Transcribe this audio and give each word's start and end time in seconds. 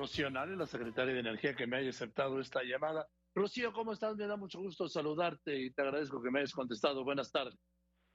Rocío 0.00 0.30
Nale, 0.30 0.56
la 0.56 0.64
secretaria 0.64 1.12
de 1.12 1.20
Energía, 1.20 1.54
que 1.54 1.66
me 1.66 1.76
haya 1.76 1.90
aceptado 1.90 2.40
esta 2.40 2.62
llamada. 2.62 3.06
Rocío, 3.34 3.70
¿cómo 3.74 3.92
estás? 3.92 4.16
Me 4.16 4.26
da 4.26 4.34
mucho 4.34 4.58
gusto 4.58 4.88
saludarte 4.88 5.54
y 5.54 5.74
te 5.74 5.82
agradezco 5.82 6.22
que 6.22 6.30
me 6.30 6.38
hayas 6.38 6.54
contestado. 6.54 7.04
Buenas 7.04 7.30
tardes. 7.30 7.54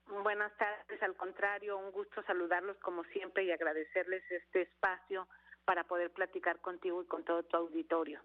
Buenas 0.07 0.51
tardes, 0.57 1.03
al 1.03 1.15
contrario, 1.15 1.77
un 1.77 1.91
gusto 1.91 2.23
saludarlos 2.23 2.77
como 2.79 3.03
siempre 3.13 3.43
y 3.43 3.51
agradecerles 3.51 4.23
este 4.31 4.63
espacio 4.63 5.27
para 5.63 5.83
poder 5.83 6.11
platicar 6.11 6.59
contigo 6.59 7.03
y 7.03 7.05
con 7.05 7.23
todo 7.23 7.43
tu 7.43 7.55
auditorio. 7.55 8.20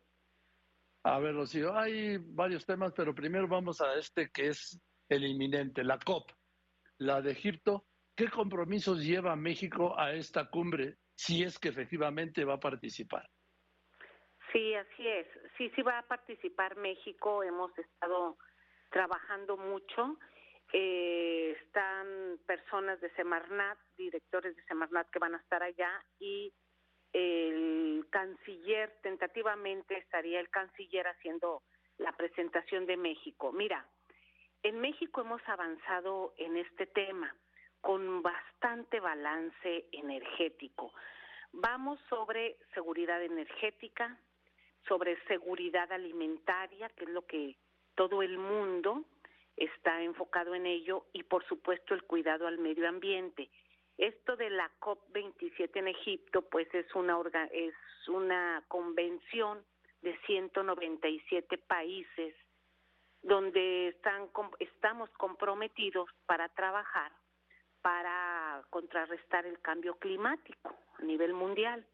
A 1.05 1.19
ver, 1.19 1.35
Rocío, 1.35 1.77
hay 1.77 2.17
varios 2.17 2.65
temas, 2.65 2.95
pero 2.97 3.15
primero 3.15 3.47
vamos 3.47 3.83
a 3.83 3.95
este 3.97 4.31
que 4.31 4.49
es 4.49 4.81
el 5.11 5.27
inminente, 5.27 5.85
la 5.85 5.99
COP, 5.99 6.31
la 6.97 7.21
de 7.21 7.33
Egipto. 7.33 7.85
¿Qué 8.17 8.31
compromisos 8.31 9.05
lleva 9.05 9.37
México 9.37 9.99
a 10.01 10.15
esta 10.15 10.49
cumbre 10.49 10.97
si 11.15 11.43
es 11.43 11.59
que 11.59 11.69
efectivamente 11.69 12.43
va 12.47 12.55
a 12.55 12.61
participar? 12.61 13.29
Sí, 14.53 14.75
así 14.75 15.07
es. 15.07 15.27
Sí, 15.57 15.71
sí 15.75 15.83
va 15.83 15.99
a 15.99 16.07
participar 16.07 16.77
México. 16.77 17.43
Hemos 17.43 17.77
estado 17.79 18.37
trabajando 18.91 19.57
mucho. 19.57 20.17
Eh, 20.73 21.57
están 21.61 22.39
personas 22.47 23.01
de 23.01 23.11
Semarnat, 23.11 23.79
directores 23.97 24.55
de 24.57 24.63
Semarnat 24.65 25.11
que 25.11 25.19
van 25.19 25.35
a 25.35 25.39
estar 25.39 25.63
allá 25.63 25.91
y 26.19 26.53
el 27.13 28.07
canciller, 28.11 28.97
tentativamente 29.03 29.99
estaría 29.99 30.39
el 30.39 30.49
canciller 30.49 31.09
haciendo 31.09 31.63
la 31.99 32.13
presentación 32.13 32.87
de 32.87 32.97
México. 32.97 33.53
Mira, 33.53 33.85
en 34.63 34.81
México 34.81 35.23
hemos 35.23 35.43
avanzado 35.49 36.35
en 36.37 36.57
este 36.57 36.87
tema 36.87 37.35
con 37.81 38.23
bastante 38.23 39.01
balance 39.01 39.87
energético. 39.91 40.93
Vamos 41.53 41.99
sobre 42.09 42.59
seguridad 42.75 43.23
energética, 43.25 44.17
sobre 44.87 45.23
seguridad 45.27 45.91
alimentaria, 45.93 46.89
que 46.91 47.05
es 47.05 47.11
lo 47.11 47.27
que 47.27 47.57
todo 47.95 48.23
el 48.23 48.39
mundo 48.39 49.05
está 49.57 50.03
enfocado 50.03 50.55
en 50.55 50.67
ello, 50.67 51.07
y 51.13 51.23
por 51.23 51.45
supuesto 51.47 51.95
el 51.95 52.05
cuidado 52.05 52.47
al 52.47 52.59
medio 52.59 52.89
ambiente. 52.89 53.51
Esto 53.99 54.37
de 54.37 54.49
la 54.49 54.71
COP27 54.81 55.71
en 55.75 55.89
Egipto, 55.89 56.43
pues 56.43 56.73
es 56.75 56.95
una, 56.95 57.19
es 57.53 57.75
una 58.09 58.65
convención 58.69 59.63
de 60.01 60.19
197 60.27 61.59
países 61.59 62.35
donde 63.23 63.89
están, 63.89 64.31
estamos 64.59 65.11
comprometidos 65.11 66.09
para 66.25 66.49
trabajar 66.49 67.13
para 67.83 68.63
contrarrestar 68.71 69.47
el 69.47 69.61
cambio 69.61 69.97
climático 69.97 70.77
a 70.99 71.03
nivel 71.03 71.33
mundial. 71.33 71.85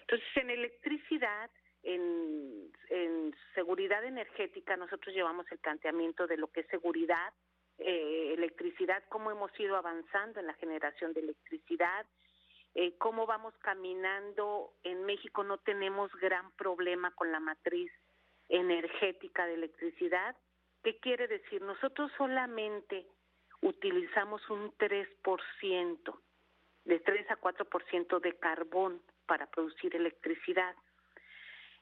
Entonces, 0.00 0.28
en 0.36 0.50
electricidad, 0.50 1.50
en, 1.82 3.34
seguridad 3.54 4.04
energética, 4.04 4.76
nosotros 4.76 5.14
llevamos 5.14 5.50
el 5.50 5.58
planteamiento 5.58 6.26
de 6.26 6.36
lo 6.36 6.48
que 6.48 6.60
es 6.60 6.66
seguridad, 6.68 7.32
eh, 7.78 8.32
electricidad, 8.34 9.02
cómo 9.08 9.30
hemos 9.30 9.50
ido 9.58 9.76
avanzando 9.76 10.40
en 10.40 10.46
la 10.46 10.54
generación 10.54 11.12
de 11.12 11.20
electricidad, 11.20 12.06
eh, 12.74 12.96
cómo 12.98 13.26
vamos 13.26 13.54
caminando. 13.58 14.74
En 14.84 15.04
México 15.04 15.42
no 15.42 15.58
tenemos 15.58 16.10
gran 16.20 16.50
problema 16.52 17.10
con 17.12 17.32
la 17.32 17.40
matriz 17.40 17.90
energética 18.48 19.46
de 19.46 19.54
electricidad. 19.54 20.36
¿Qué 20.82 20.98
quiere 20.98 21.26
decir? 21.26 21.62
Nosotros 21.62 22.10
solamente 22.16 23.06
utilizamos 23.60 24.48
un 24.50 24.72
3%, 24.76 26.20
de 26.84 27.00
3 27.00 27.30
a 27.30 27.36
4% 27.36 28.20
de 28.20 28.36
carbón 28.38 29.02
para 29.26 29.46
producir 29.46 29.94
electricidad. 29.94 30.74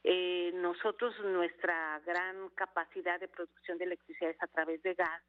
Eh, 0.09 0.53
nosotros 0.55 1.19
nuestra 1.19 2.01
gran 2.07 2.49
capacidad 2.51 3.19
de 3.19 3.27
producción 3.27 3.77
de 3.77 3.87
electricidad 3.87 4.31
es 4.31 4.41
a 4.41 4.47
través 4.47 4.81
de 4.85 4.95
gas 4.95 5.21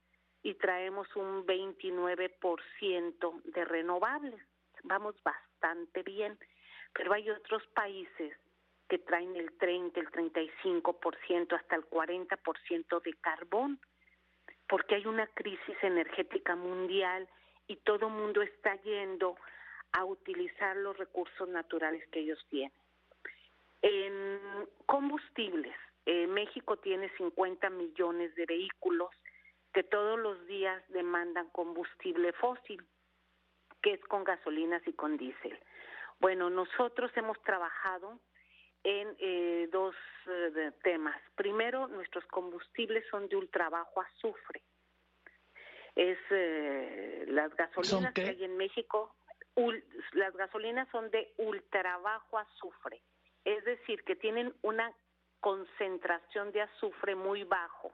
y 0.44 0.54
traemos 0.54 1.08
un 1.16 1.48
29% 1.48 3.42
de 3.44 3.66
renovables. 3.66 4.40
Vamos 4.84 5.16
bastante 5.24 6.04
bien, 6.04 6.38
pero 6.94 7.12
hay 7.14 7.28
otros 7.32 7.66
países 7.74 8.38
que 8.88 9.00
traen 9.00 9.36
el 9.36 9.58
30, 9.58 10.00
el 10.00 10.12
35%, 10.12 11.56
hasta 11.56 11.76
el 11.76 11.90
40% 11.90 13.02
de 13.02 13.14
carbón 13.16 13.80
porque 14.70 14.96
hay 14.96 15.06
una 15.06 15.28
crisis 15.28 15.76
energética 15.82 16.56
mundial 16.56 17.28
y 17.68 17.78
todo 17.78 18.10
mundo 18.10 18.42
está 18.42 18.76
yendo 18.84 19.36
a 19.94 20.06
utilizar 20.06 20.76
los 20.76 20.98
recursos 20.98 21.48
naturales 21.50 22.06
que 22.12 22.20
ellos 22.20 22.40
tienen. 22.50 22.78
En 23.82 24.68
combustibles, 24.86 25.76
eh, 26.06 26.28
México 26.28 26.78
tiene 26.78 27.10
50 27.18 27.70
millones 27.70 28.34
de 28.36 28.46
vehículos 28.46 29.12
que 29.74 29.84
todos 29.84 30.18
los 30.18 30.46
días 30.48 30.84
demandan 30.90 31.50
combustible 31.50 32.34
fósil, 32.34 32.84
que 33.82 33.94
es 33.94 34.02
con 34.06 34.24
gasolinas 34.24 34.82
y 34.88 34.94
con 34.94 35.18
diésel. 35.18 35.60
Bueno, 36.20 36.50
nosotros 36.50 37.12
hemos 37.16 37.42
trabajado 37.44 38.20
en 38.84 39.16
eh, 39.20 39.70
dos 39.72 39.96
eh, 40.28 40.72
temas. 40.84 41.16
Primero, 41.36 41.88
nuestros 41.88 42.26
combustibles 42.28 43.04
son 43.12 43.28
de 43.28 43.36
ultra 43.36 43.70
bajo 43.70 44.02
azufre. 44.02 44.62
Es 45.96 46.18
eh, 46.30 47.26
las 47.28 47.54
gasolinas 47.56 48.14
que 48.14 48.22
hay 48.22 48.44
en 48.44 48.56
México, 48.56 49.16
las 50.14 50.34
gasolinas 50.36 50.88
son 50.92 51.10
de 51.10 51.34
ultra 51.38 51.98
bajo 51.98 52.38
azufre, 52.38 53.02
es 53.56 53.64
decir, 53.66 54.04
que 54.04 54.16
tienen 54.16 54.54
una 54.62 54.92
concentración 55.40 56.52
de 56.52 56.62
azufre 56.62 57.16
muy 57.16 57.44
bajo. 57.44 57.94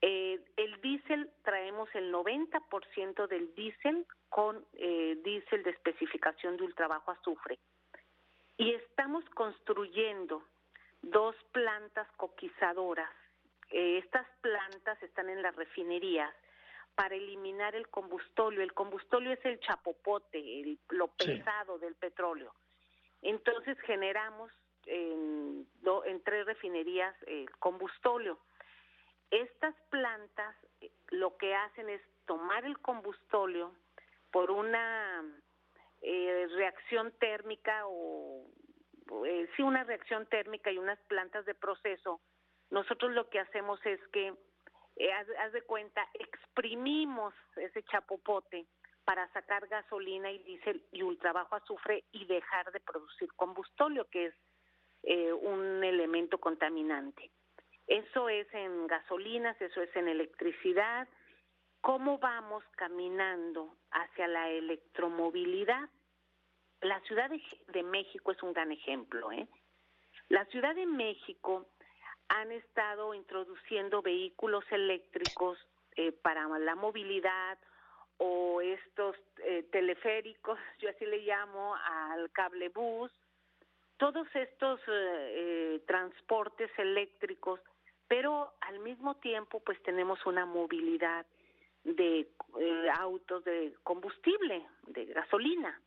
el 0.00 0.80
diésel, 0.82 1.30
traemos 1.42 1.88
el 1.94 2.12
90% 2.12 3.26
del 3.28 3.54
diésel 3.54 4.06
con 4.28 4.64
diésel 4.72 5.62
de 5.62 5.70
especificación 5.70 6.56
de 6.56 6.64
ultra 6.64 6.88
bajo 6.88 7.10
azufre 7.10 7.58
y 8.56 8.72
estamos 8.72 9.24
construyendo 9.30 10.42
dos 11.02 11.36
plantas 11.52 12.08
coquizadoras. 12.16 13.10
Eh, 13.70 13.98
estas 13.98 14.26
plantas 14.40 15.02
están 15.02 15.28
en 15.28 15.42
las 15.42 15.54
refinerías 15.54 16.32
para 16.94 17.14
eliminar 17.14 17.74
el 17.74 17.88
combustóleo. 17.88 18.62
El 18.62 18.72
combustóleo 18.72 19.32
es 19.32 19.44
el 19.44 19.60
chapopote, 19.60 20.78
lo 20.90 21.08
pesado 21.08 21.78
del 21.78 21.94
petróleo. 21.94 22.54
Entonces 23.22 23.78
generamos 23.80 24.52
en, 24.86 25.66
en 26.04 26.22
tres 26.24 26.46
refinerías 26.46 27.14
el 27.26 27.50
combustóleo. 27.58 28.38
Estas 29.30 29.74
plantas 29.90 30.56
eh, 30.80 30.90
lo 31.10 31.36
que 31.36 31.54
hacen 31.54 31.88
es 31.88 32.00
tomar 32.26 32.64
el 32.64 32.78
combustóleo 32.78 33.74
por 34.30 34.50
una 34.50 35.24
eh, 36.02 36.46
reacción 36.56 37.12
térmica 37.18 37.82
o 37.86 38.46
eh, 39.24 39.48
sí 39.56 39.62
una 39.62 39.84
reacción 39.84 40.26
térmica 40.26 40.70
y 40.70 40.78
unas 40.78 40.98
plantas 41.04 41.44
de 41.46 41.54
proceso, 41.54 42.20
nosotros 42.70 43.12
lo 43.12 43.28
que 43.28 43.40
hacemos 43.40 43.84
es 43.86 44.00
que, 44.08 44.34
eh, 44.96 45.12
haz, 45.12 45.52
de 45.52 45.62
cuenta, 45.62 46.06
exprimimos 46.14 47.34
ese 47.56 47.82
chapopote 47.84 48.66
para 49.06 49.28
sacar 49.28 49.68
gasolina 49.68 50.32
y 50.32 50.38
diésel 50.40 50.84
y 50.90 51.02
ultrabajo 51.02 51.54
azufre 51.54 52.04
y 52.10 52.26
dejar 52.26 52.72
de 52.72 52.80
producir 52.80 53.32
combustóleo, 53.34 54.04
que 54.10 54.26
es 54.26 54.34
eh, 55.04 55.32
un 55.32 55.84
elemento 55.84 56.38
contaminante. 56.38 57.30
Eso 57.86 58.28
es 58.28 58.52
en 58.52 58.88
gasolinas, 58.88 59.58
eso 59.62 59.80
es 59.80 59.94
en 59.94 60.08
electricidad, 60.08 61.08
cómo 61.80 62.18
vamos 62.18 62.64
caminando 62.76 63.76
hacia 63.92 64.26
la 64.26 64.50
electromovilidad. 64.50 65.88
La 66.80 67.00
Ciudad 67.02 67.30
de, 67.30 67.82
México 67.84 68.32
es 68.32 68.42
un 68.42 68.52
gran 68.52 68.72
ejemplo. 68.72 69.30
¿eh? 69.30 69.46
La 70.28 70.44
Ciudad 70.46 70.74
de 70.74 70.86
México 70.86 71.68
han 72.26 72.50
estado 72.50 73.14
introduciendo 73.14 74.02
vehículos 74.02 74.64
eléctricos 74.72 75.56
eh, 75.94 76.10
para 76.10 76.48
la 76.58 76.74
movilidad 76.74 77.56
o 78.18 78.60
estos 78.60 79.16
eh, 79.44 79.64
teleféricos, 79.70 80.58
yo 80.78 80.90
así 80.90 81.04
le 81.06 81.18
llamo 81.18 81.74
al 81.76 82.30
cable 82.32 82.68
bus, 82.70 83.12
todos 83.98 84.26
estos 84.34 84.80
eh, 84.88 85.80
transportes 85.86 86.70
eléctricos, 86.78 87.60
pero 88.08 88.52
al 88.60 88.78
mismo 88.80 89.16
tiempo 89.16 89.60
pues 89.60 89.82
tenemos 89.82 90.24
una 90.26 90.44
movilidad 90.44 91.26
de 91.84 92.28
eh, 92.60 92.88
autos 92.98 93.44
de 93.44 93.74
combustible, 93.82 94.66
de 94.88 95.06
gasolina. 95.06 95.80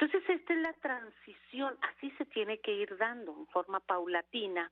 Entonces, 0.00 0.22
esta 0.28 0.54
es 0.54 0.60
la 0.60 0.72
transición, 0.74 1.76
así 1.82 2.10
se 2.12 2.24
tiene 2.26 2.58
que 2.58 2.72
ir 2.72 2.96
dando 2.98 3.32
en 3.36 3.46
forma 3.48 3.80
paulatina 3.80 4.70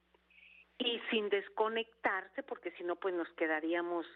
y 0.78 1.00
sin 1.10 1.28
desconectarse, 1.28 2.42
porque 2.44 2.70
si 2.72 2.84
no, 2.84 2.96
pues 2.96 3.12
nos 3.14 3.28
quedaríamos 3.30 4.06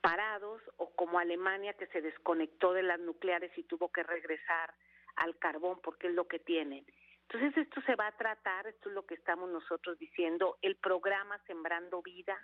parados, 0.00 0.60
o 0.76 0.90
como 0.94 1.18
Alemania 1.18 1.74
que 1.74 1.86
se 1.88 2.00
desconectó 2.00 2.72
de 2.72 2.82
las 2.82 3.00
nucleares 3.00 3.56
y 3.56 3.64
tuvo 3.64 3.90
que 3.90 4.02
regresar 4.02 4.74
al 5.16 5.36
carbón 5.38 5.80
porque 5.82 6.08
es 6.08 6.14
lo 6.14 6.26
que 6.26 6.38
tienen. 6.38 6.84
Entonces 7.22 7.56
esto 7.56 7.82
se 7.82 7.94
va 7.94 8.06
a 8.06 8.16
tratar, 8.16 8.66
esto 8.66 8.88
es 8.88 8.94
lo 8.94 9.04
que 9.04 9.14
estamos 9.14 9.50
nosotros 9.50 9.98
diciendo, 9.98 10.56
el 10.62 10.76
programa 10.76 11.38
Sembrando 11.46 12.00
Vida, 12.02 12.38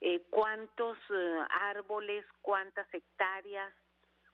eh, 0.00 0.22
cuántos 0.30 0.98
eh, 1.10 1.38
árboles, 1.50 2.26
cuántas 2.42 2.92
hectáreas, 2.92 3.72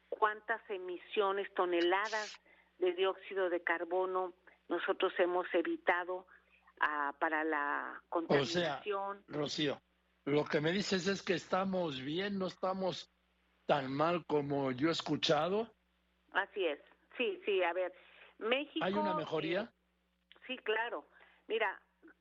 cuántas 0.08 0.60
emisiones, 0.70 1.52
toneladas 1.54 2.40
de 2.78 2.92
dióxido 2.92 3.48
de 3.50 3.62
carbono 3.62 4.32
nosotros 4.68 5.12
hemos 5.18 5.46
evitado 5.54 6.26
ah, 6.80 7.14
para 7.18 7.44
la 7.44 8.02
contaminación. 8.08 9.18
O 9.18 9.32
sea, 9.32 9.38
Rocío, 9.38 9.80
lo 10.26 10.44
que 10.44 10.61
me 10.61 10.73
dices 10.73 11.06
es 11.06 11.23
que 11.23 11.34
estamos 11.34 12.02
bien, 12.02 12.38
no 12.38 12.49
estamos 12.49 13.11
tan 13.67 13.93
mal 13.93 14.25
como 14.26 14.73
yo 14.73 14.88
he 14.88 14.93
escuchado. 14.93 15.73
Así 16.32 16.67
es, 16.67 16.81
sí, 17.17 17.40
sí, 17.44 17.62
a 17.62 17.73
ver, 17.73 17.94
México... 18.38 18.84
¿Hay 18.84 18.93
una 18.93 19.14
mejoría? 19.14 19.62
Eh, 19.62 20.38
sí, 20.46 20.58
claro. 20.58 21.08
Mira, 21.46 21.81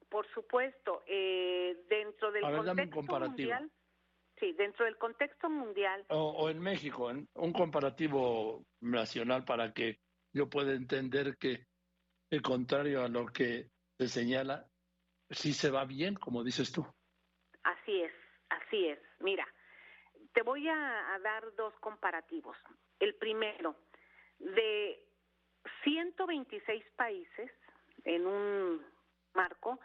por 0.10 0.28
supuesto, 0.34 1.04
eh, 1.08 1.84
dentro 1.90 2.32
del 2.32 2.44
contexto 2.44 3.20
mundial... 3.20 3.72
Sí, 4.40 4.52
dentro 4.52 4.84
del 4.84 4.98
contexto 4.98 5.50
mundial. 5.50 6.06
O, 6.10 6.50
en 6.50 6.60
México, 6.60 7.10
en 7.10 7.30
un 7.36 7.54
comparativo 7.54 8.66
nacional 8.82 9.46
para 9.46 9.72
que 9.72 10.00
yo 10.34 10.50
pueda 10.50 10.74
entender 10.74 11.38
que, 11.38 11.66
el 12.30 12.42
contrario 12.42 13.04
a 13.04 13.08
lo 13.08 13.28
que 13.28 13.70
se 13.98 14.10
señala, 14.10 14.68
sí 15.30 15.54
se 15.54 15.72
va 15.72 15.86
bien, 15.86 16.16
como 16.16 16.44
dices 16.44 16.74
tú. 16.74 16.86
Así 17.86 18.02
es, 18.02 18.12
así 18.50 18.88
es. 18.88 19.00
Mira, 19.20 19.48
te 20.34 20.42
voy 20.42 20.68
a, 20.68 21.20
dar 21.22 21.54
dos 21.56 21.72
comparativos. 21.80 22.58
El 23.00 23.14
primero, 23.14 23.76
de 24.40 25.00
126 25.84 26.84
países 26.96 27.52
en 28.04 28.26
un 28.26 28.84
marco, 29.36 29.80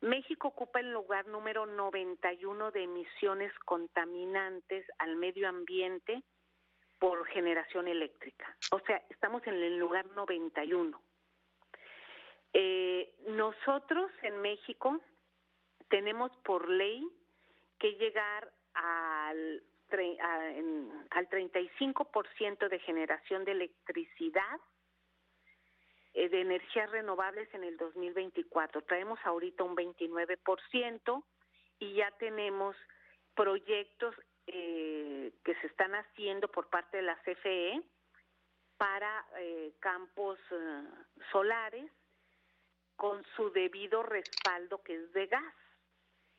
México 0.00 0.48
ocupa 0.48 0.80
el 0.80 0.90
lugar 0.90 1.26
número 1.26 1.66
91 1.66 2.70
de 2.70 2.84
emisiones 2.84 3.52
contaminantes 3.66 4.86
al 4.96 5.16
medio 5.16 5.46
ambiente 5.46 6.22
por 6.98 7.26
generación 7.26 7.88
eléctrica. 7.88 8.56
O 8.70 8.80
sea, 8.80 9.02
estamos 9.10 9.46
en 9.46 9.54
el 9.56 9.76
lugar 9.76 10.06
91. 10.16 10.98
Eh, 12.54 13.14
nosotros 13.28 14.10
en 14.22 14.40
México 14.40 14.98
tenemos 15.90 16.34
por 16.38 16.70
ley 16.70 17.06
que 17.78 17.92
llegar 17.92 18.52
al, 18.74 19.62
al 21.10 21.28
35% 21.28 22.68
de 22.68 22.78
generación 22.80 23.44
de 23.44 23.52
electricidad 23.52 24.60
eh, 26.14 26.28
de 26.28 26.42
energías 26.42 26.88
renovables 26.92 27.52
en 27.54 27.64
el 27.64 27.76
2024. 27.76 28.82
Traemos 28.82 29.18
ahorita 29.24 29.64
un 29.64 29.74
29% 29.74 31.24
y 31.80 31.94
ya 31.94 32.08
tenemos 32.12 32.76
proyectos 33.34 34.14
eh, 34.46 35.32
que 35.44 35.54
se 35.56 35.66
están 35.66 35.92
haciendo 35.96 36.46
por 36.46 36.68
parte 36.68 36.98
de 36.98 37.02
la 37.02 37.16
CFE 37.22 37.82
para 38.76 39.26
eh, 39.38 39.72
campos 39.80 40.38
solares 41.32 41.90
con 42.94 43.24
su 43.34 43.50
debido 43.50 44.04
respaldo 44.04 44.82
que 44.84 44.94
es 44.94 45.12
de 45.14 45.26
gas. 45.26 45.54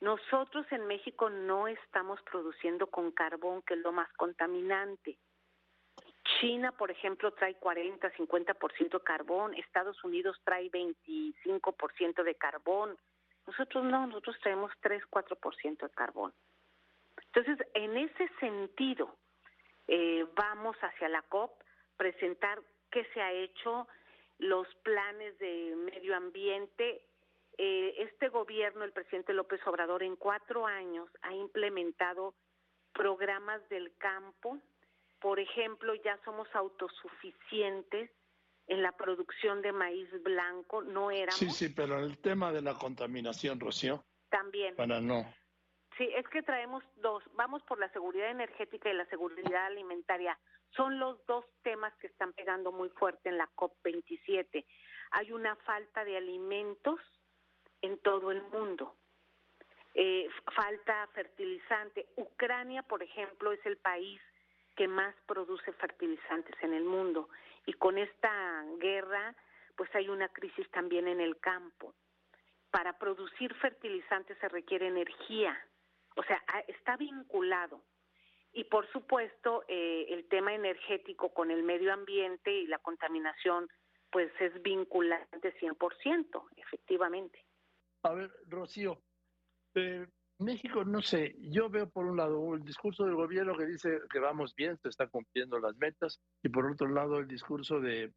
Nosotros 0.06 0.68
en 0.70 0.86
México 0.86 1.32
no 1.32 1.68
estamos 1.68 2.22
produciendo 2.30 2.86
con 2.86 3.10
carbón, 3.10 3.64
que 3.64 3.74
es 3.74 3.80
lo 3.80 3.92
más 3.92 4.08
contaminante. 4.14 5.18
China, 6.40 6.72
por 6.74 6.92
ejemplo, 6.92 7.32
trae 7.32 7.56
40, 7.56 8.12
50% 8.14 9.00
de 9.00 9.04
carbón, 9.04 9.56
Estados 9.56 10.04
Unidos 10.04 10.40
trae 10.44 10.70
25% 10.70 12.22
de 12.22 12.36
carbón. 12.36 12.96
Nosotros 13.48 13.84
no, 13.84 14.06
nosotros 14.06 14.38
traemos 14.44 14.72
3, 14.82 15.02
4% 15.10 15.78
de 15.80 15.90
carbón. 15.90 16.32
Entonces, 17.34 17.66
en 17.74 17.98
ese 17.98 18.30
sentido, 18.40 19.18
eh, 19.88 20.24
vamos 20.36 20.78
hacia 20.84 21.10
la 21.10 21.24
COP, 21.24 21.52
presentar 21.98 22.62
qué 22.92 23.06
se 23.12 23.24
ha 23.24 23.32
hecho, 23.32 23.88
los 24.38 24.68
planes 24.84 25.36
de 25.40 25.76
medio 25.78 26.16
ambiente. 26.16 27.02
Eh, 27.58 27.96
este 28.00 28.30
gobierno, 28.30 28.84
el 28.84 28.92
presidente 28.92 29.34
López 29.34 29.66
Obrador, 29.66 30.04
en 30.04 30.16
cuatro 30.16 30.66
años 30.66 31.10
ha 31.22 31.34
implementado 31.34 32.36
programas 32.94 33.68
del 33.70 33.96
campo, 33.98 34.60
por 35.20 35.40
ejemplo, 35.40 35.96
ya 35.96 36.20
somos 36.24 36.48
autosuficientes 36.54 38.12
en 38.68 38.82
la 38.82 38.92
producción 38.94 39.62
de 39.62 39.72
maíz 39.72 40.10
blanco, 40.24 40.82
no 40.82 41.12
éramos. 41.12 41.36
Sí, 41.36 41.50
sí, 41.50 41.70
pero 41.70 42.00
el 42.00 42.18
tema 42.18 42.52
de 42.52 42.62
la 42.62 42.74
contaminación, 42.74 43.60
Rocío. 43.60 44.04
También. 44.30 44.76
Para 44.76 45.00
no. 45.00 45.26
Sí, 45.98 46.10
es 46.16 46.28
que 46.28 46.42
traemos 46.42 46.84
dos. 46.98 47.24
Vamos 47.36 47.64
por 47.64 47.80
la 47.80 47.90
seguridad 47.90 48.30
energética 48.30 48.90
y 48.90 48.94
la 48.94 49.06
seguridad 49.06 49.68
alimentaria. 49.68 50.38
Son 50.76 51.00
los 51.00 51.26
dos 51.26 51.46
temas 51.64 51.94
que 51.98 52.08
están 52.08 52.34
pegando 52.34 52.72
muy 52.72 52.90
fuerte 52.90 53.30
en 53.30 53.38
la 53.38 53.50
COP27. 53.56 54.66
Hay 55.12 55.32
una 55.32 55.56
falta 55.58 56.04
de 56.04 56.18
alimentos 56.18 57.00
en 57.86 57.98
todo 58.00 58.32
el 58.32 58.42
mundo. 58.44 58.96
Eh, 59.94 60.28
falta 60.54 61.08
fertilizante. 61.14 62.08
Ucrania, 62.18 62.84
por 62.84 63.02
ejemplo, 63.02 63.52
es 63.54 63.66
el 63.66 63.78
país 63.78 64.20
que 64.76 64.88
más 64.88 65.16
produce 65.26 65.72
fertilizantes 65.74 66.56
en 66.62 66.74
el 66.74 66.84
mundo. 66.84 67.30
Y 67.66 67.74
con 67.74 67.98
esta 67.98 68.66
guerra, 68.78 69.34
pues 69.78 69.94
hay 69.96 70.10
una 70.10 70.28
crisis 70.30 70.70
también 70.72 71.08
en 71.08 71.22
el 71.22 71.40
campo. 71.40 71.94
Para 72.72 72.98
producir 72.98 73.54
fertilizantes 73.56 74.38
se 74.40 74.50
requiere 74.50 74.88
energía, 74.88 75.58
o 76.18 76.24
sea, 76.24 76.44
está 76.68 76.98
vinculado. 76.98 77.82
Y 78.52 78.66
por 78.66 78.90
supuesto, 78.92 79.64
eh, 79.70 80.08
el 80.10 80.28
tema 80.28 80.54
energético 80.54 81.34
con 81.34 81.52
el 81.52 81.64
medio 81.64 81.94
ambiente 81.94 82.52
y 82.52 82.68
la 82.68 82.80
contaminación, 82.80 83.70
pues 84.10 84.30
es 84.40 84.62
vinculante 84.62 85.54
100%, 85.60 86.44
efectivamente. 86.58 87.45
A 88.06 88.14
ver, 88.14 88.32
Rocío, 88.48 89.02
eh, 89.74 90.06
México, 90.38 90.86
no 90.86 91.02
sé, 91.02 91.36
yo 91.40 91.70
veo 91.72 91.90
por 91.90 92.06
un 92.06 92.18
lado 92.18 92.54
el 92.54 92.64
discurso 92.64 93.04
del 93.04 93.16
gobierno 93.16 93.58
que 93.58 93.66
dice 93.66 94.00
que 94.12 94.20
vamos 94.20 94.54
bien, 94.54 94.78
se 94.78 94.90
están 94.90 95.10
cumpliendo 95.10 95.58
las 95.58 95.76
metas, 95.78 96.22
y 96.44 96.50
por 96.50 96.70
otro 96.70 96.88
lado 96.88 97.18
el 97.18 97.28
discurso 97.28 97.80
de 97.80 98.14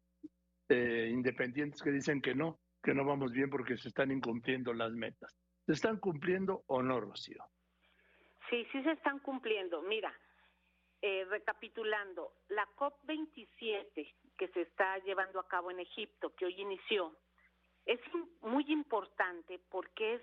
independientes 0.69 1.81
que 1.81 1.89
dicen 1.89 2.21
que 2.21 2.35
no, 2.35 2.59
que 2.83 2.93
no 2.93 3.03
vamos 3.03 3.31
bien 3.31 3.49
porque 3.49 3.77
se 3.77 3.87
están 3.87 4.11
incumpliendo 4.11 4.73
las 4.73 4.91
metas. 4.91 5.35
¿Se 5.65 5.73
están 5.73 5.97
cumpliendo 5.97 6.63
o 6.67 6.83
no, 6.83 6.99
Rocío? 6.99 7.43
Sí, 8.51 8.67
sí 8.71 8.83
se 8.83 8.91
están 8.91 9.17
cumpliendo. 9.19 9.81
Mira, 9.81 10.13
eh, 11.01 11.25
recapitulando, 11.25 12.33
la 12.49 12.67
COP27 12.75 14.13
que 14.37 14.47
se 14.49 14.61
está 14.61 14.99
llevando 14.99 15.39
a 15.39 15.47
cabo 15.47 15.71
en 15.71 15.79
Egipto, 15.79 16.35
que 16.35 16.45
hoy 16.45 16.61
inició, 16.61 17.17
es 17.89 17.99
muy 18.41 18.65
importante 18.67 19.59
porque 19.71 20.13
es 20.13 20.21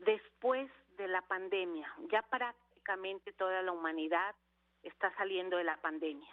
después 0.00 0.70
de 0.98 1.08
la 1.08 1.22
pandemia. 1.22 1.90
Ya 2.10 2.20
prácticamente 2.20 3.32
toda 3.32 3.62
la 3.62 3.72
humanidad 3.72 4.34
está 4.82 5.10
saliendo 5.16 5.56
de 5.56 5.64
la 5.64 5.78
pandemia. 5.78 6.28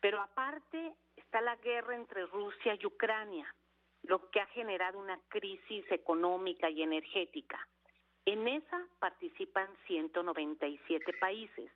Pero 0.00 0.22
aparte 0.22 0.94
está 1.16 1.42
la 1.42 1.56
guerra 1.56 1.96
entre 1.96 2.24
Rusia 2.24 2.78
y 2.80 2.86
Ucrania, 2.86 3.54
lo 4.04 4.30
que 4.30 4.40
ha 4.40 4.46
generado 4.46 4.98
una 4.98 5.20
crisis 5.28 5.84
económica 5.92 6.70
y 6.70 6.82
energética. 6.82 7.58
En 8.24 8.48
esa 8.48 8.82
participan 9.00 9.68
197 9.86 11.12
países. 11.20 11.70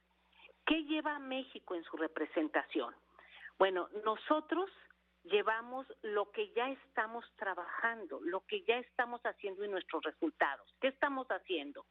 ¿Qué 0.64 0.82
lleva 0.84 1.18
México 1.18 1.74
en 1.74 1.84
su 1.84 1.98
representación? 1.98 2.94
Bueno, 3.58 3.90
nosotros 4.02 4.70
llevamos 5.24 5.86
lo 6.02 6.30
que 6.30 6.52
ya 6.52 6.70
estamos 6.70 7.24
trabajando, 7.36 8.20
lo 8.22 8.40
que 8.46 8.62
ya 8.62 8.78
estamos 8.78 9.20
haciendo 9.22 9.64
y 9.64 9.68
nuestros 9.68 10.02
resultados. 10.02 10.74
¿Qué 10.80 10.88
estamos 10.88 11.26
haciendo? 11.28 11.84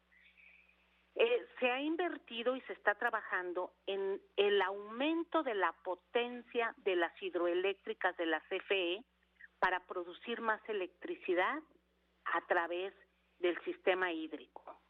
Eh, 1.16 1.48
se 1.60 1.70
ha 1.70 1.80
invertido 1.80 2.56
y 2.56 2.62
se 2.62 2.74
está 2.74 2.96
trabajando 2.96 3.74
en 3.86 4.20
el 4.36 4.62
aumento 4.62 5.44
de 5.44 5.54
la 5.54 5.72
potencia 5.84 6.74
de 6.78 6.96
las 6.96 7.14
hidroeléctricas 7.22 8.18
de 8.18 8.26
la 8.26 8.40
CFE 8.42 9.04
para 9.60 9.86
producir 9.86 10.42
más 10.42 10.62
electricidad 10.68 11.62
a 12.26 12.42
través 12.48 12.94
del 13.40 13.60
sistema 13.64 14.12
hídrico. 14.12 14.82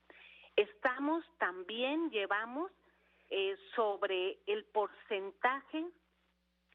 Estamos 0.56 1.26
también, 1.40 2.10
llevamos 2.10 2.72
eh, 3.30 3.58
sobre 3.76 4.40
el 4.46 4.64
porcentaje 4.66 5.86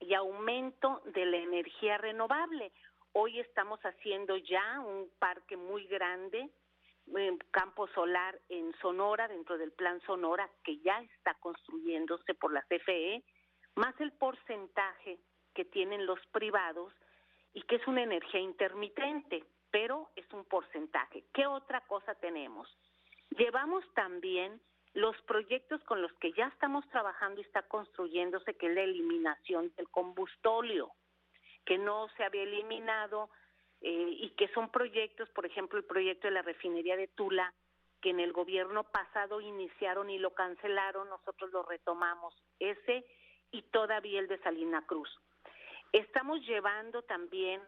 y 0.01 0.15
aumento 0.15 1.03
de 1.07 1.27
la 1.27 1.39
energía 1.39 1.99
renovable. 1.99 2.73
Hoy 3.13 3.41
estamos 3.41 3.81
haciendo 3.81 4.37
ya 4.37 4.81
un 4.81 5.11
parque 5.19 5.57
muy 5.57 5.87
grande 5.87 6.51
campo 7.51 7.89
solar 7.89 8.39
en 8.49 8.75
Sonora, 8.81 9.29
dentro 9.29 9.59
del 9.59 9.73
plan 9.73 10.01
Sonora, 10.03 10.49
que 10.65 10.79
ya 10.79 11.01
está 11.01 11.35
construyéndose 11.35 12.35
por 12.35 12.53
la 12.53 12.63
CFE, 12.63 13.25
más 13.75 13.99
el 14.01 14.13
porcentaje 14.13 15.19
que 15.55 15.65
tienen 15.65 16.07
los 16.07 16.21
privados 16.29 16.93
y 17.53 17.63
que 17.63 17.77
es 17.77 17.87
una 17.87 18.03
energía 18.03 18.41
intermitente, 18.41 19.45
pero 19.71 20.11
es 20.17 20.31
un 20.33 20.45
porcentaje. 20.45 21.25
¿Qué 21.33 21.47
otra 21.47 21.81
cosa 21.87 22.15
tenemos? 22.15 22.69
Llevamos 23.31 23.85
también 23.95 24.61
los 24.95 25.21
proyectos 25.23 25.83
con 25.85 26.03
los 26.03 26.13
que 26.15 26.33
ya 26.33 26.47
estamos 26.47 26.89
trabajando 26.89 27.41
y 27.41 27.45
está 27.45 27.63
construyéndose, 27.63 28.55
que 28.55 28.67
es 28.67 28.75
la 28.75 28.83
eliminación 28.83 29.73
del 29.77 29.89
combustóleo, 29.89 30.93
que 31.65 31.79
no 31.79 32.09
se 32.17 32.25
había 32.25 32.43
eliminado 32.43 33.31
eh, 33.81 34.09
y 34.09 34.31
que 34.31 34.49
son 34.49 34.71
proyectos, 34.71 35.29
por 35.31 35.47
ejemplo, 35.47 35.79
el 35.79 35.85
proyecto 35.85 36.27
de 36.27 36.33
la 36.33 36.43
refinería 36.43 36.97
de 36.97 37.09
Tula, 37.09 37.53
que 38.01 38.11
en 38.11 38.21
el 38.21 38.33
gobierno 38.33 38.85
pasado 38.85 39.41
iniciaron 39.41 40.09
y 40.11 40.19
lo 40.19 40.35
cancelaron, 40.35 41.09
nosotros 41.09 41.51
lo 41.51 41.63
retomamos, 41.65 42.35
ese 42.59 43.05
y 43.51 43.63
todavía 43.63 44.21
el 44.21 44.29
de 44.29 44.39
Salina 44.39 44.85
Cruz. 44.87 45.11
Estamos 45.93 46.41
llevando 46.47 47.03
también 47.03 47.63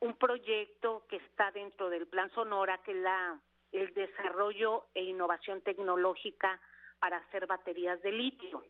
un 0.00 0.14
proyecto 0.16 1.06
que 1.08 1.16
está 1.16 1.50
dentro 1.52 1.88
del 1.88 2.08
Plan 2.08 2.30
Sonora, 2.30 2.78
que 2.78 2.90
es 2.90 2.98
la 2.98 3.40
el 3.72 3.92
desarrollo 3.94 4.86
e 4.94 5.02
innovación 5.02 5.62
tecnológica 5.62 6.60
para 6.98 7.16
hacer 7.16 7.46
baterías 7.46 8.00
de 8.02 8.12
litio. 8.12 8.64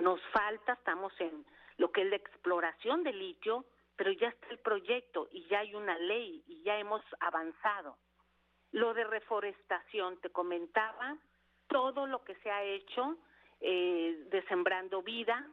Nos 0.00 0.20
falta, 0.32 0.74
estamos 0.74 1.12
en 1.20 1.44
lo 1.78 1.90
que 1.92 2.02
es 2.02 2.10
la 2.10 2.16
exploración 2.16 3.02
de 3.04 3.12
litio, 3.12 3.64
pero 3.96 4.10
ya 4.12 4.28
está 4.28 4.48
el 4.50 4.58
proyecto 4.58 5.28
y 5.32 5.46
ya 5.46 5.60
hay 5.60 5.74
una 5.74 5.96
ley 5.98 6.42
y 6.46 6.62
ya 6.62 6.78
hemos 6.78 7.02
avanzado. 7.20 7.96
Lo 8.72 8.92
de 8.92 9.04
reforestación, 9.04 10.20
te 10.20 10.30
comentaba, 10.30 11.16
todo 11.68 12.06
lo 12.06 12.24
que 12.24 12.34
se 12.36 12.50
ha 12.50 12.64
hecho 12.64 13.16
eh, 13.60 14.26
de 14.30 14.42
Sembrando 14.46 15.00
Vida, 15.02 15.48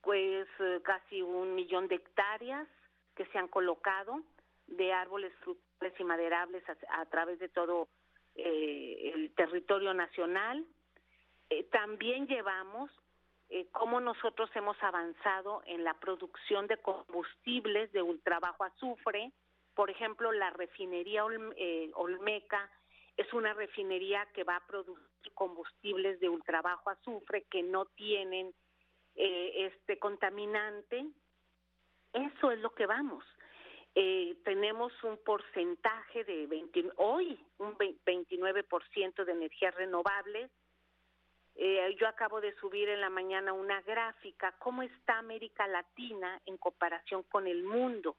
pues 0.00 0.46
eh, 0.60 0.80
casi 0.84 1.22
un 1.22 1.54
millón 1.54 1.88
de 1.88 1.96
hectáreas 1.96 2.68
que 3.16 3.26
se 3.26 3.38
han 3.38 3.48
colocado 3.48 4.22
de 4.68 4.92
árboles 4.92 5.34
frutales 5.40 5.92
y 5.98 6.04
maderables 6.04 6.62
a 6.88 7.04
través 7.06 7.38
de 7.40 7.48
todo 7.48 7.88
eh, 8.34 9.12
el 9.14 9.34
territorio 9.34 9.92
nacional. 9.94 10.64
Eh, 11.50 11.64
también 11.64 12.26
llevamos 12.26 12.90
eh, 13.50 13.66
cómo 13.72 14.00
nosotros 14.00 14.50
hemos 14.54 14.80
avanzado 14.82 15.62
en 15.66 15.84
la 15.84 15.94
producción 16.00 16.66
de 16.66 16.78
combustibles 16.78 17.92
de 17.92 18.02
ultrabajo 18.02 18.64
azufre. 18.64 19.32
Por 19.74 19.90
ejemplo, 19.90 20.32
la 20.32 20.50
refinería 20.50 21.24
Olmeca 21.24 22.70
es 23.16 23.32
una 23.32 23.52
refinería 23.54 24.26
que 24.34 24.44
va 24.44 24.56
a 24.56 24.66
producir 24.66 25.32
combustibles 25.34 26.18
de 26.20 26.28
ultrabajo 26.28 26.90
azufre 26.90 27.44
que 27.50 27.62
no 27.62 27.86
tienen 27.86 28.54
este 29.14 29.98
contaminante. 29.98 31.06
Eso 32.12 32.50
es 32.50 32.58
lo 32.60 32.70
que 32.74 32.86
vamos. 32.86 33.24
Eh, 33.94 34.36
tenemos 34.44 34.92
un 35.04 35.18
porcentaje 35.18 36.24
de 36.24 36.46
20, 36.46 36.92
hoy 36.96 37.38
un 37.58 37.76
29% 37.76 39.24
de 39.24 39.32
energías 39.32 39.74
renovables. 39.74 40.50
Eh, 41.54 41.94
yo 42.00 42.08
acabo 42.08 42.40
de 42.40 42.54
subir 42.56 42.88
en 42.88 43.02
la 43.02 43.10
mañana 43.10 43.52
una 43.52 43.82
gráfica, 43.82 44.54
cómo 44.58 44.82
está 44.82 45.18
América 45.18 45.66
Latina 45.66 46.40
en 46.46 46.56
comparación 46.56 47.22
con 47.24 47.46
el 47.46 47.64
mundo. 47.64 48.16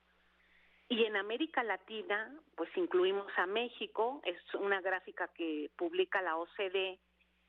Y 0.90 1.06
en 1.06 1.16
América 1.16 1.64
Latina, 1.64 2.32
pues 2.56 2.70
incluimos 2.78 3.32
a 3.38 3.48
México, 3.48 4.22
es 4.26 4.38
una 4.54 4.80
gráfica 4.82 5.28
que 5.30 5.72
publica 5.76 6.22
la 6.22 6.38
OCDE, 6.38 7.00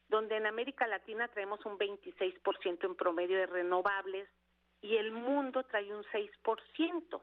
donde 0.08 0.36
en 0.36 0.46
América 0.46 0.86
Latina 0.86 1.28
traemos 1.28 1.64
un 1.66 1.76
26% 1.76 2.84
en 2.84 2.94
promedio 2.94 3.36
de 3.36 3.46
renovables 3.46 4.28
y 4.80 4.96
el 4.96 5.12
mundo 5.12 5.64
trae 5.64 5.94
un 5.94 6.04
6%. 6.04 7.20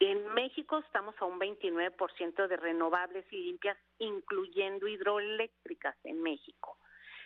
En 0.00 0.32
México 0.34 0.78
estamos 0.78 1.14
a 1.20 1.24
un 1.24 1.40
29% 1.40 2.46
de 2.46 2.56
renovables 2.56 3.24
y 3.32 3.44
limpias, 3.44 3.76
incluyendo 3.98 4.86
hidroeléctricas 4.86 5.96
en 6.04 6.22
México. 6.22 6.78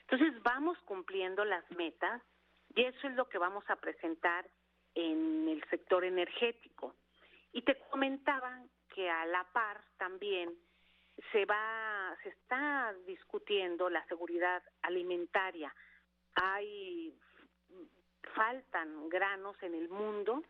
Entonces 0.09 0.43
vamos 0.43 0.79
cumpliendo 0.87 1.45
las 1.45 1.71
metas 1.73 2.23
y 2.75 2.85
eso 2.85 3.09
es 3.09 3.15
lo 3.15 3.29
que 3.29 3.39
vamos 3.39 3.65
a 3.69 3.77
presentar 3.77 4.49
en 4.95 5.49
el 5.49 5.63
sector 5.69 6.05
energético. 6.05 6.95
Y 7.53 7.63
te 7.63 7.79
comentaba 7.91 8.63
que 8.95 9.11
a 9.11 9.27
la 9.27 9.45
par 9.53 9.83
también 9.99 10.55
se 11.31 11.45
va, 11.45 12.17
se 12.23 12.31
está 12.31 12.95
discutiendo 13.07 13.91
la 13.91 14.05
seguridad 14.07 14.63
alimentaria. 14.81 15.75
Hay 16.35 17.15
faltan 18.35 19.11
granos 19.11 19.57
en 19.63 19.75
el 19.75 19.91
mundo 19.91 20.43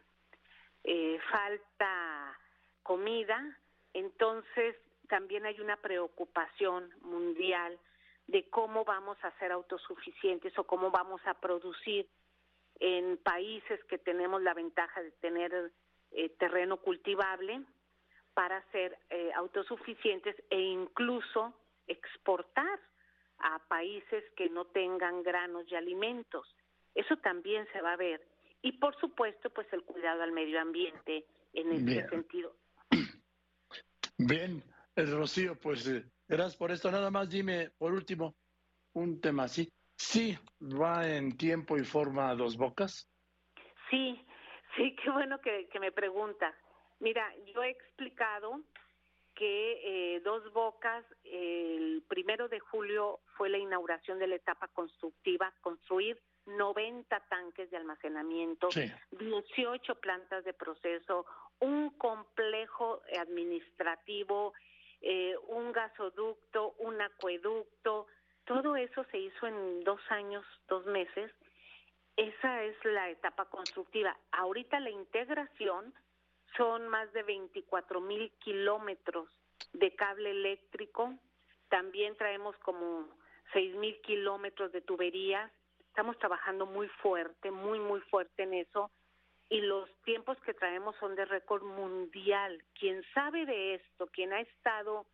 eh, 0.85 1.19
falta 1.31 2.39
comida, 2.83 3.59
entonces 3.93 4.77
también 5.09 5.47
hay 5.47 5.61
una 5.61 5.77
preocupación 5.77 6.91
mundial 7.03 7.79
de 8.27 8.49
cómo 8.51 8.85
vamos 8.85 9.19
a 9.23 9.31
ser 9.39 9.53
autosuficientes 9.53 10.57
o 10.59 10.65
cómo 10.65 10.91
vamos 10.91 11.21
a 11.27 11.35
producir 11.35 12.09
en 12.81 13.19
países 13.19 13.83
que 13.85 13.99
tenemos 13.99 14.43
la 14.43 14.55
ventaja 14.55 15.03
de 15.03 15.11
tener 15.12 15.73
eh, 16.12 16.29
terreno 16.31 16.79
cultivable 16.79 17.62
para 18.35 18.62
ser 18.71 18.99
eh, 19.11 19.31
autosuficientes 19.35 20.35
e 20.51 20.59
incluso 20.59 21.53
exportar 21.87 22.81
a 23.39 23.59
países 23.69 24.25
que 24.37 24.49
no 24.49 24.67
tengan 24.67 25.23
granos 25.23 25.71
y 25.71 25.75
alimentos. 25.75 26.57
Eso 26.95 27.17
también 27.19 27.67
se 27.73 27.81
va 27.83 27.93
a 27.93 27.97
ver 27.97 28.25
y 28.62 28.73
por 28.73 28.99
supuesto 28.99 29.50
pues 29.50 29.71
el 29.73 29.83
cuidado 29.83 30.23
al 30.23 30.33
medio 30.33 30.61
ambiente 30.61 31.26
en 31.52 31.73
ese 31.73 32.09
sentido. 32.09 32.57
Bien, 34.19 34.62
eh, 34.97 35.04
Rocío, 35.04 35.59
pues 35.61 35.87
eh, 35.88 36.04
gracias 36.28 36.57
por 36.57 36.71
esto. 36.71 36.90
Nada 36.90 37.11
más 37.11 37.28
dime, 37.28 37.71
por 37.76 37.92
último, 37.92 38.37
un 38.95 39.21
tema 39.21 39.45
así. 39.45 39.71
¿Sí 39.97 40.37
va 40.61 41.09
en 41.09 41.37
tiempo 41.37 41.76
y 41.76 41.85
forma 41.85 42.31
a 42.31 42.35
dos 42.35 42.57
bocas? 42.57 43.09
Sí, 43.90 44.25
sí, 44.76 44.97
qué 45.02 45.11
bueno 45.11 45.40
que, 45.40 45.69
me 45.78 45.92
pregunta. 45.92 46.54
Mira, 47.00 47.26
yo 47.54 47.62
he 47.62 47.71
explicado 47.71 48.61
que 49.35 50.14
eh, 50.16 50.21
Dos 50.21 50.52
Bocas, 50.52 51.04
el 51.25 52.02
primero 52.09 52.49
de 52.49 52.61
julio 52.61 53.21
fue 53.37 53.49
la 53.49 53.59
inauguración 53.59 54.19
de 54.19 54.28
la 54.28 54.37
etapa 54.37 54.69
constructiva, 54.69 55.52
construir 55.61 56.19
90 56.62 57.19
tanques 57.28 57.69
de 57.73 57.76
almacenamiento, 57.76 58.69
18 59.11 59.95
plantas 59.97 60.45
de 60.45 60.52
proceso, 60.54 61.26
un 61.59 61.90
complejo 61.99 63.02
administrativo, 63.19 64.52
eh, 65.00 65.35
un 65.49 65.73
gasoducto, 65.73 66.76
un 66.78 67.02
acueducto, 67.02 68.07
todo 68.45 68.76
eso 68.76 69.02
se 69.11 69.19
hizo 69.19 69.49
en 69.49 69.83
dos 69.83 70.00
años, 70.11 70.45
dos 70.69 70.87
meses. 70.87 71.33
Esa 72.16 72.62
es 72.62 72.76
la 72.85 73.11
etapa 73.11 73.47
constructiva. 73.47 74.16
Ahorita 74.31 74.78
la 74.78 74.90
integración 74.90 75.92
son 76.57 76.87
más 76.87 77.12
de 77.12 77.25
24 77.25 78.00
mil 78.00 78.31
kilómetros 78.38 79.28
de 79.73 79.92
cable 79.97 80.31
eléctrico. 80.31 81.12
También 81.69 82.16
traemos 82.16 82.57
como 82.59 83.09
6 83.52 83.75
mil 83.75 84.00
kilómetros 84.02 84.71
de 84.71 84.81
tuberías 84.81 85.50
Estamos 85.92 86.18
trabajando 86.18 86.64
muy 86.64 86.88
fuerte, 86.88 87.50
muy, 87.50 87.78
muy 87.78 88.00
fuerte 88.00 88.44
en 88.44 88.54
eso 88.54 88.90
y 89.50 89.61
los 89.61 89.90
tiempos 90.04 90.38
que 90.40 90.54
traemos 90.54 90.96
son 90.96 91.14
de 91.16 91.26
récord 91.26 91.62
mundial. 91.62 92.64
Quien 92.80 93.04
sabe 93.12 93.44
de 93.44 93.75
esto, 93.75 94.06
quien 94.06 94.32
ha 94.32 94.40
estado 94.40 95.04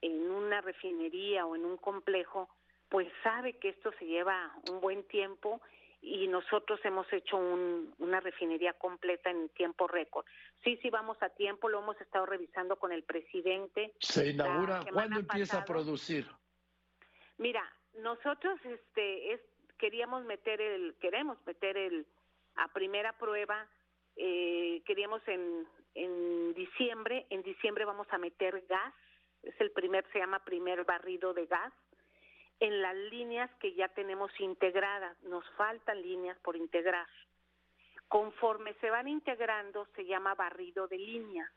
en 0.00 0.28
una 0.28 0.62
refinería 0.62 1.46
o 1.46 1.54
en 1.54 1.64
un 1.64 1.76
complejo, 1.76 2.48
pues 2.88 3.06
sabe 3.22 3.56
que 3.58 3.68
esto 3.68 3.92
se 4.00 4.06
lleva 4.06 4.52
un 4.68 4.80
buen 4.80 5.04
tiempo 5.04 5.60
y 6.02 6.26
nosotros 6.26 6.80
hemos 6.82 7.06
hecho 7.12 7.36
una 7.36 8.18
refinería 8.18 8.72
completa 8.72 9.30
en 9.30 9.48
tiempo 9.50 9.86
récord. 9.86 10.26
Sí, 10.64 10.76
sí, 10.82 10.90
vamos 10.90 11.18
a 11.22 11.28
tiempo, 11.28 11.68
lo 11.68 11.78
hemos 11.78 12.00
estado 12.00 12.26
revisando 12.26 12.74
con 12.74 12.90
el 12.90 13.04
presidente. 13.04 13.94
¿Se 14.00 14.30
inaugura? 14.30 14.80
¿Cuándo 14.92 15.20
empieza 15.20 15.58
a 15.58 15.64
producir? 15.64 16.26
Mira, 17.38 17.62
nosotros 18.02 18.58
este, 18.64 19.32
es, 19.32 19.40
queríamos 19.78 20.24
meter 20.24 20.60
el, 20.60 20.94
queremos 21.00 21.38
meter 21.46 21.76
el, 21.76 22.06
a 22.56 22.68
primera 22.68 23.12
prueba, 23.12 23.66
eh, 24.16 24.82
queríamos 24.86 25.20
en, 25.28 25.66
en 25.94 26.54
diciembre, 26.54 27.26
en 27.30 27.42
diciembre 27.42 27.84
vamos 27.84 28.06
a 28.10 28.18
meter 28.18 28.64
gas, 28.68 28.94
es 29.42 29.58
el 29.60 29.70
primer, 29.72 30.04
se 30.12 30.18
llama 30.18 30.44
primer 30.44 30.84
barrido 30.84 31.32
de 31.34 31.46
gas, 31.46 31.72
en 32.58 32.80
las 32.80 32.96
líneas 32.96 33.50
que 33.60 33.74
ya 33.74 33.88
tenemos 33.88 34.30
integradas, 34.40 35.20
nos 35.24 35.48
faltan 35.56 36.00
líneas 36.00 36.38
por 36.38 36.56
integrar. 36.56 37.06
Conforme 38.08 38.72
se 38.74 38.90
van 38.90 39.08
integrando, 39.08 39.86
se 39.94 40.06
llama 40.06 40.34
barrido 40.34 40.88
de 40.88 40.96
línea. 40.96 41.50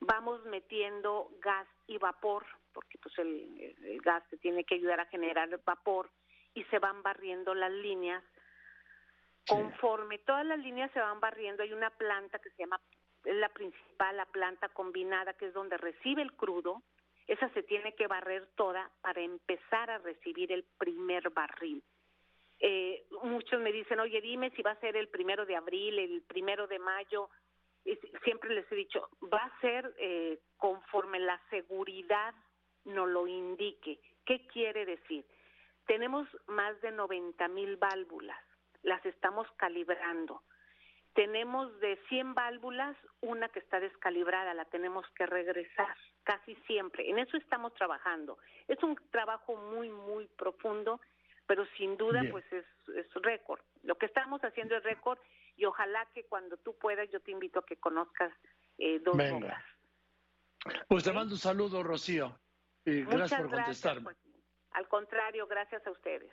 Vamos 0.00 0.44
metiendo 0.46 1.30
gas 1.40 1.68
y 1.86 1.98
vapor, 1.98 2.44
porque 2.72 2.98
pues 2.98 3.16
el, 3.18 3.76
el 3.84 4.00
gas 4.00 4.24
se 4.28 4.38
tiene 4.38 4.64
que 4.64 4.74
ayudar 4.74 4.98
a 4.98 5.06
generar 5.06 5.48
vapor 5.64 6.10
y 6.54 6.64
se 6.64 6.78
van 6.78 7.02
barriendo 7.02 7.54
las 7.54 7.72
líneas. 7.72 8.22
Conforme 9.46 10.18
todas 10.20 10.46
las 10.46 10.58
líneas 10.58 10.90
se 10.92 11.00
van 11.00 11.20
barriendo, 11.20 11.62
hay 11.62 11.72
una 11.72 11.90
planta 11.90 12.38
que 12.38 12.50
se 12.50 12.62
llama 12.62 12.80
es 13.24 13.36
la 13.36 13.48
principal, 13.48 14.16
la 14.16 14.26
planta 14.26 14.68
combinada, 14.68 15.32
que 15.34 15.46
es 15.46 15.54
donde 15.54 15.76
recibe 15.78 16.22
el 16.22 16.34
crudo, 16.34 16.82
esa 17.26 17.48
se 17.50 17.62
tiene 17.62 17.94
que 17.94 18.06
barrer 18.06 18.46
toda 18.54 18.90
para 19.00 19.22
empezar 19.22 19.90
a 19.90 19.98
recibir 19.98 20.52
el 20.52 20.64
primer 20.76 21.30
barril. 21.30 21.82
Eh, 22.60 23.06
muchos 23.22 23.60
me 23.60 23.72
dicen, 23.72 23.98
oye, 24.00 24.20
dime 24.20 24.50
si 24.50 24.62
va 24.62 24.72
a 24.72 24.80
ser 24.80 24.96
el 24.96 25.08
primero 25.08 25.46
de 25.46 25.56
abril, 25.56 25.98
el 25.98 26.22
primero 26.22 26.66
de 26.66 26.78
mayo. 26.78 27.30
Y 27.84 27.96
siempre 28.24 28.54
les 28.54 28.70
he 28.70 28.74
dicho, 28.74 29.08
va 29.32 29.44
a 29.44 29.60
ser 29.60 29.94
eh, 29.98 30.38
conforme 30.56 31.18
la 31.18 31.40
seguridad 31.50 32.34
nos 32.84 33.08
lo 33.08 33.26
indique. 33.26 33.98
¿Qué 34.24 34.46
quiere 34.46 34.84
decir? 34.84 35.24
Tenemos 35.86 36.28
más 36.46 36.80
de 36.80 36.90
90 36.92 37.48
mil 37.48 37.76
válvulas, 37.76 38.40
las 38.82 39.04
estamos 39.04 39.46
calibrando. 39.56 40.42
Tenemos 41.14 41.78
de 41.80 41.96
100 42.08 42.34
válvulas, 42.34 42.96
una 43.20 43.48
que 43.48 43.60
está 43.60 43.78
descalibrada, 43.78 44.52
la 44.52 44.64
tenemos 44.64 45.06
que 45.14 45.26
regresar 45.26 45.96
casi 46.24 46.56
siempre. 46.66 47.08
En 47.08 47.18
eso 47.18 47.36
estamos 47.36 47.72
trabajando. 47.74 48.38
Es 48.66 48.82
un 48.82 48.96
trabajo 49.10 49.54
muy, 49.54 49.90
muy 49.90 50.26
profundo, 50.36 51.00
pero 51.46 51.66
sin 51.76 51.96
duda 51.96 52.22
pues 52.30 52.44
es, 52.52 52.64
es 52.96 53.06
récord. 53.14 53.60
Lo 53.82 53.96
que 53.96 54.06
estamos 54.06 54.40
haciendo 54.42 54.76
es 54.76 54.82
récord 54.82 55.18
y 55.56 55.66
ojalá 55.66 56.06
que 56.14 56.24
cuando 56.24 56.56
tú 56.56 56.76
puedas 56.78 57.08
yo 57.10 57.20
te 57.20 57.30
invito 57.30 57.60
a 57.60 57.66
que 57.66 57.76
conozcas 57.76 58.32
eh, 58.78 58.98
dos 59.00 59.14
obras. 59.14 59.62
Pues 60.88 61.04
te 61.04 61.12
mando 61.12 61.34
un 61.34 61.38
saludo, 61.38 61.82
Rocío. 61.82 62.38
Y 62.84 63.02
gracias 63.04 63.42
por 63.42 63.50
contestarme. 63.52 64.02
Pues, 64.04 64.23
al 64.74 64.88
contrario, 64.88 65.46
gracias 65.46 65.86
a 65.86 65.90
ustedes. 65.90 66.30